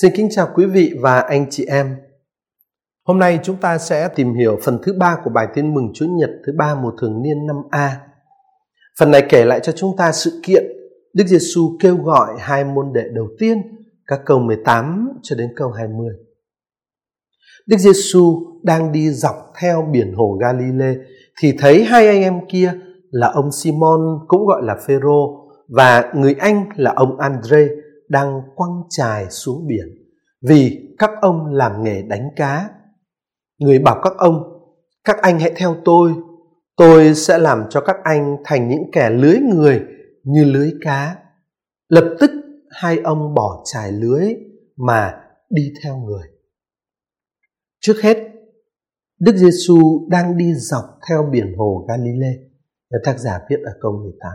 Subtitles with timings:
[0.00, 1.96] Xin kính chào quý vị và anh chị em.
[3.06, 6.06] Hôm nay chúng ta sẽ tìm hiểu phần thứ ba của bài tin mừng Chúa
[6.06, 8.00] Nhật thứ ba mùa thường niên năm A.
[8.98, 10.64] Phần này kể lại cho chúng ta sự kiện
[11.14, 13.62] Đức Giêsu kêu gọi hai môn đệ đầu tiên,
[14.06, 16.08] các câu 18 cho đến câu 20.
[17.66, 20.94] Đức Giêsu đang đi dọc theo biển hồ Galilee
[21.40, 22.72] thì thấy hai anh em kia
[23.10, 27.68] là ông Simon cũng gọi là Phêrô và người anh là ông Andre
[28.08, 29.86] đang quăng chài xuống biển
[30.48, 32.70] vì các ông làm nghề đánh cá.
[33.58, 34.42] Người bảo các ông,
[35.04, 36.14] các anh hãy theo tôi,
[36.76, 39.82] tôi sẽ làm cho các anh thành những kẻ lưới người
[40.22, 41.16] như lưới cá.
[41.88, 42.30] Lập tức
[42.70, 44.34] hai ông bỏ chài lưới
[44.76, 45.20] mà
[45.50, 46.28] đi theo người.
[47.80, 48.16] Trước hết,
[49.20, 52.36] Đức Giêsu đang đi dọc theo biển hồ Galilee.
[53.04, 54.32] Tác giả viết ở câu 18.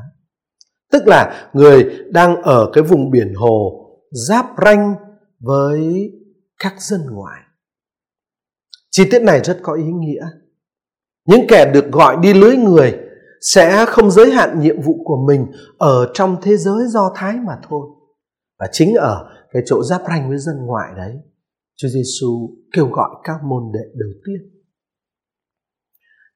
[0.92, 4.96] Tức là người đang ở cái vùng biển hồ giáp ranh
[5.40, 6.12] với
[6.60, 7.42] các dân ngoại.
[8.92, 10.26] Chi tiết này rất có ý nghĩa.
[11.26, 12.98] Những kẻ được gọi đi lưới người
[13.42, 17.54] sẽ không giới hạn nhiệm vụ của mình ở trong thế giới do thái mà
[17.70, 17.88] thôi.
[18.60, 21.16] Và chính ở cái chỗ giáp ranh với dân ngoại đấy,
[21.76, 24.62] Chúa Giêsu kêu gọi các môn đệ đầu tiên.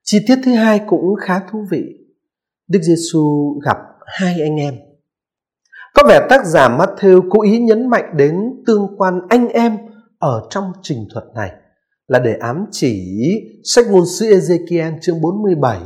[0.02, 1.82] Chi tiết thứ hai cũng khá thú vị.
[2.68, 3.76] Đức Giêsu gặp
[4.06, 4.74] hai anh em
[5.94, 9.76] có vẻ tác giả Matthew cố ý nhấn mạnh đến tương quan anh em
[10.18, 11.50] ở trong trình thuật này
[12.08, 13.14] là để ám chỉ
[13.64, 15.80] sách ngôn sứ Ezekiel chương 47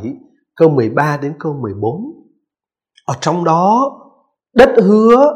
[0.57, 1.93] câu 13 đến câu 14.
[3.07, 3.97] Ở trong đó
[4.55, 5.35] đất hứa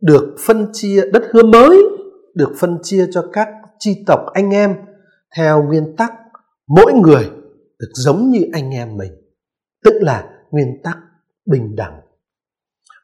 [0.00, 1.82] được phân chia đất hứa mới
[2.34, 4.74] được phân chia cho các chi tộc anh em
[5.36, 6.12] theo nguyên tắc
[6.68, 7.30] mỗi người
[7.78, 9.12] được giống như anh em mình,
[9.84, 10.98] tức là nguyên tắc
[11.46, 12.00] bình đẳng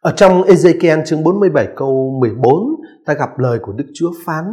[0.00, 2.52] ở trong Ezekiel chương 47 câu 14
[3.06, 4.44] ta gặp lời của Đức Chúa phán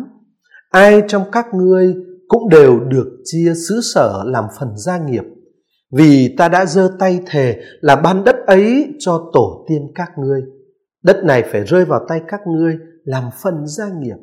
[0.69, 1.93] Ai trong các ngươi
[2.27, 5.23] cũng đều được chia xứ sở làm phần gia nghiệp
[5.97, 10.41] vì ta đã giơ tay thề là ban đất ấy cho tổ tiên các ngươi.
[11.03, 14.15] Đất này phải rơi vào tay các ngươi làm phần gia nghiệp.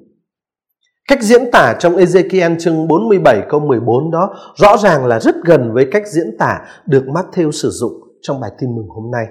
[1.09, 5.73] Cách diễn tả trong Ezekiel chương 47 câu 14 đó rõ ràng là rất gần
[5.73, 9.27] với cách diễn tả được Matthew sử dụng trong bài tin mừng hôm nay.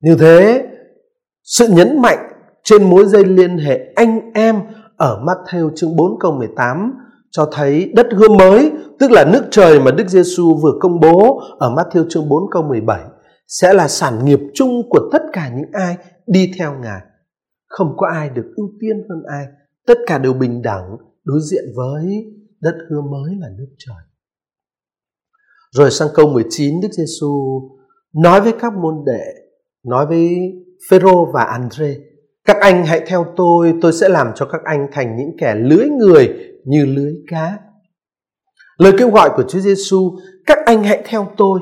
[0.00, 0.66] Như thế,
[1.50, 2.32] sự nhấn mạnh
[2.64, 4.60] trên mối dây liên hệ anh em
[4.96, 6.92] ở Matthew chương 4 câu 18
[7.30, 11.40] cho thấy đất hứa mới, tức là nước trời mà Đức Giêsu vừa công bố
[11.58, 13.04] ở Matthew chương 4 câu 17
[13.46, 15.96] sẽ là sản nghiệp chung của tất cả những ai
[16.26, 17.00] đi theo Ngài.
[17.68, 19.44] Không có ai được ưu tiên hơn ai,
[19.86, 22.24] tất cả đều bình đẳng đối diện với
[22.60, 24.02] đất hứa mới là nước trời.
[25.70, 27.60] Rồi sang câu 19 Đức Giêsu
[28.14, 29.34] nói với các môn đệ,
[29.86, 30.28] nói với
[30.90, 31.94] Phêrô và Andre.
[32.44, 35.88] Các anh hãy theo tôi, tôi sẽ làm cho các anh thành những kẻ lưới
[35.88, 36.28] người
[36.64, 37.58] như lưới cá.
[38.78, 41.60] Lời kêu gọi của Chúa Giêsu, các anh hãy theo tôi,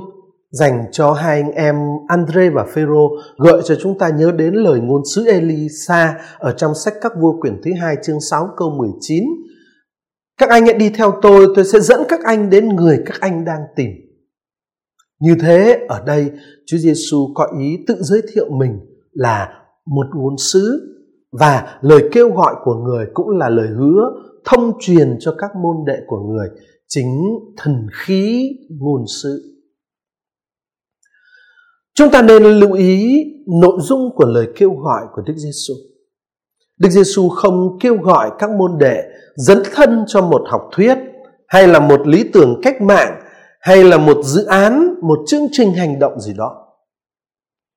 [0.51, 1.77] dành cho hai anh em
[2.09, 6.75] Andre và Phêrô gợi cho chúng ta nhớ đến lời ngôn sứ Elisa ở trong
[6.75, 9.25] sách các vua quyển thứ hai chương 6 câu 19.
[10.41, 13.45] Các anh hãy đi theo tôi, tôi sẽ dẫn các anh đến người các anh
[13.45, 13.91] đang tìm.
[15.21, 16.31] Như thế, ở đây
[16.67, 18.79] Chúa Giêsu có ý tự giới thiệu mình
[19.13, 19.49] là
[19.87, 20.95] một ngôn sứ
[21.33, 24.11] và lời kêu gọi của người cũng là lời hứa
[24.45, 26.49] thông truyền cho các môn đệ của người
[26.89, 27.25] chính
[27.57, 29.59] thần khí ngôn sứ
[31.99, 33.25] chúng ta nên lưu ý
[33.61, 35.75] nội dung của lời kêu gọi của Đức Giêsu.
[36.81, 39.03] Đức Giêsu không kêu gọi các môn đệ
[39.37, 40.99] dấn thân cho một học thuyết
[41.49, 43.21] hay là một lý tưởng cách mạng
[43.69, 46.67] hay là một dự án, một chương trình hành động gì đó.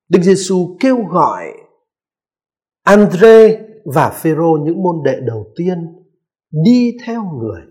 [0.10, 1.46] Đức Giêsu kêu gọi
[2.84, 6.04] Andre và Phêrô những môn đệ đầu tiên
[6.64, 7.62] đi theo người,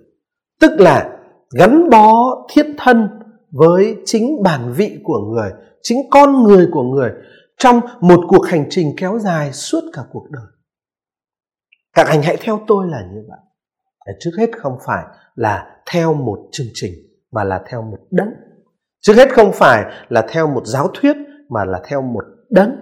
[0.60, 1.18] tức là
[1.58, 2.14] gắn bó
[2.52, 3.08] thiết thân
[3.50, 5.50] với chính bản vị của người,
[5.82, 7.10] chính con người của người
[7.58, 10.46] trong một cuộc hành trình kéo dài suốt cả cuộc đời.
[11.92, 13.38] Các anh hãy theo tôi là như vậy.
[14.20, 15.04] Trước hết không phải
[15.34, 16.92] là theo một chương trình
[17.32, 18.28] mà là theo một đấng.
[19.00, 21.16] Trước hết không phải là theo một giáo thuyết,
[21.48, 22.76] mà là theo một đấng.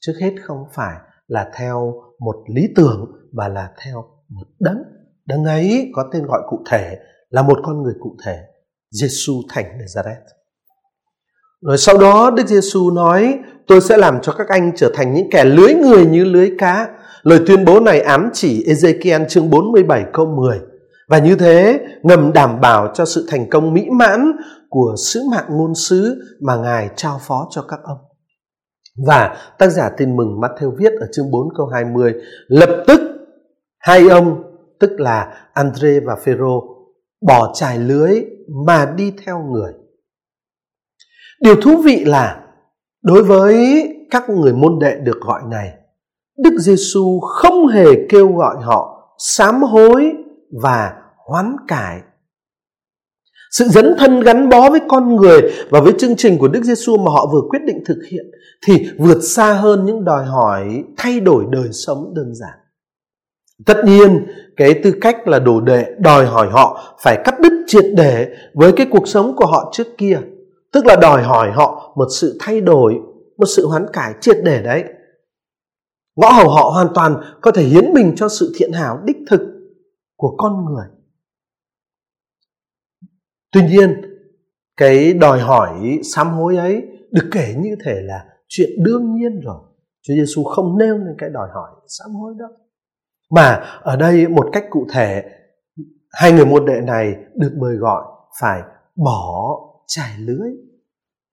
[0.00, 0.96] Trước hết không phải
[1.28, 4.82] là theo một lý tưởng, mà là theo một đấng.
[5.26, 6.98] Đấng ấy có tên gọi cụ thể
[7.28, 8.38] là một con người cụ thể
[8.90, 10.40] Giêsu thành Nazareth
[11.60, 15.30] rồi sau đó Đức Giêsu nói, tôi sẽ làm cho các anh trở thành những
[15.30, 16.88] kẻ lưới người như lưới cá.
[17.22, 20.58] Lời tuyên bố này ám chỉ Ezekiel chương 47 câu 10
[21.10, 24.32] và như thế ngầm đảm bảo cho sự thành công mỹ mãn
[24.68, 27.98] của sứ mạng ngôn sứ mà Ngài trao phó cho các ông.
[29.06, 32.14] Và tác giả tin mừng Matthew viết ở chương 4 câu 20
[32.48, 33.00] Lập tức
[33.78, 34.42] hai ông
[34.80, 36.62] tức là Andre và Phêrô
[37.26, 38.24] bỏ trải lưới
[38.66, 39.72] mà đi theo người.
[41.40, 42.42] Điều thú vị là
[43.02, 45.72] đối với các người môn đệ được gọi này,
[46.38, 50.12] Đức Giêsu không hề kêu gọi họ sám hối
[50.62, 50.92] và
[51.26, 52.00] hoán cải.
[53.50, 56.96] Sự dấn thân gắn bó với con người và với chương trình của Đức Giêsu
[56.96, 58.26] mà họ vừa quyết định thực hiện
[58.66, 62.58] thì vượt xa hơn những đòi hỏi thay đổi đời sống đơn giản.
[63.66, 64.26] Tất nhiên,
[64.56, 68.72] cái tư cách là đồ đệ đòi hỏi họ phải cắt đứt triệt để với
[68.72, 70.20] cái cuộc sống của họ trước kia.
[70.72, 72.94] Tức là đòi hỏi họ một sự thay đổi,
[73.38, 74.84] một sự hoán cải triệt để đấy.
[76.16, 79.40] Ngõ hầu họ hoàn toàn có thể hiến mình cho sự thiện hảo đích thực
[80.20, 80.86] của con người.
[83.52, 84.02] Tuy nhiên,
[84.76, 89.60] cái đòi hỏi sám hối ấy được kể như thể là chuyện đương nhiên rồi.
[90.02, 92.46] Chúa Giêsu không nêu lên cái đòi hỏi sám hối đó.
[93.30, 95.22] Mà ở đây một cách cụ thể,
[96.12, 98.04] hai người môn đệ này được mời gọi
[98.40, 98.62] phải
[98.96, 100.50] bỏ trải lưới.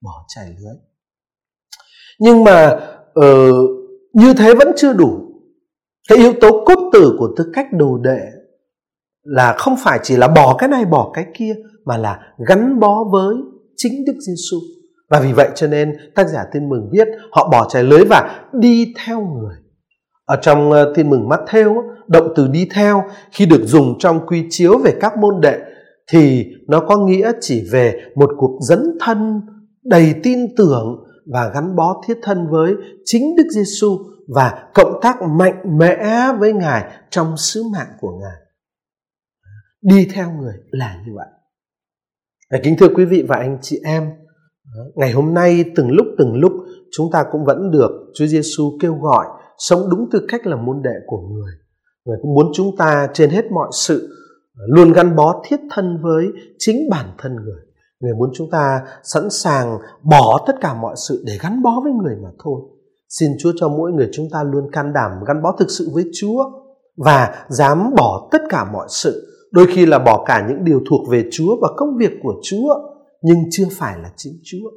[0.02, 0.76] Bỏ trải lưới.
[2.20, 2.80] Nhưng mà
[3.20, 3.70] uh,
[4.14, 5.32] như thế vẫn chưa đủ.
[6.10, 8.37] Cái yếu tố cốt tử của tư cách đồ đệ
[9.28, 13.04] là không phải chỉ là bỏ cái này bỏ cái kia mà là gắn bó
[13.12, 13.36] với
[13.76, 14.58] chính Đức Giêsu.
[15.10, 18.40] Và vì vậy cho nên tác giả tin mừng viết họ bỏ trái lưới và
[18.54, 19.56] đi theo người.
[20.26, 24.46] Ở trong ờ, tin mừng Matthew, động từ đi theo khi được dùng trong quy
[24.50, 25.60] chiếu về các môn đệ
[26.12, 29.42] thì nó có nghĩa chỉ về một cuộc dẫn thân
[29.84, 31.04] đầy tin tưởng
[31.34, 32.74] và gắn bó thiết thân với
[33.06, 33.98] chính Đức Giêsu
[34.36, 38.47] và cộng tác mạnh mẽ với Ngài trong sứ mạng của Ngài.
[39.82, 41.28] Đi theo người là như vậy.
[42.64, 44.04] Kính thưa quý vị và anh chị em,
[44.76, 46.52] ờ, ngày hôm nay từng lúc từng lúc
[46.92, 49.26] chúng ta cũng vẫn được Chúa Giêsu kêu gọi
[49.58, 51.52] sống đúng tư cách là môn đệ của người.
[52.06, 54.10] Người cũng muốn chúng ta trên hết mọi sự
[54.56, 56.26] ờ, luôn gắn bó thiết thân với
[56.60, 57.62] chính bản thân người.
[58.00, 61.92] Người muốn chúng ta sẵn sàng bỏ tất cả mọi sự để gắn bó với
[61.92, 62.62] người mà thôi.
[63.10, 66.04] Xin Chúa cho mỗi người chúng ta luôn can đảm gắn bó thực sự với
[66.20, 66.44] Chúa
[66.98, 71.10] và dám bỏ tất cả mọi sự đôi khi là bỏ cả những điều thuộc
[71.10, 72.74] về Chúa và công việc của Chúa
[73.22, 74.70] nhưng chưa phải là chính Chúa.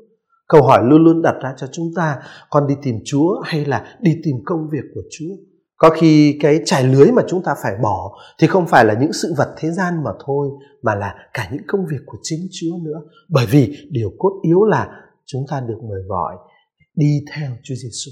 [0.48, 2.18] Câu hỏi luôn luôn đặt ra cho chúng ta,
[2.50, 5.34] con đi tìm Chúa hay là đi tìm công việc của Chúa?
[5.76, 9.12] Có khi cái trải lưới mà chúng ta phải bỏ thì không phải là những
[9.12, 10.48] sự vật thế gian mà thôi,
[10.82, 13.00] mà là cả những công việc của chính Chúa nữa.
[13.28, 14.88] Bởi vì điều cốt yếu là
[15.26, 16.36] chúng ta được mời gọi
[16.94, 18.10] đi theo Chúa Giêsu.